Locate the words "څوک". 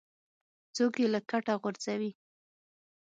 0.75-0.93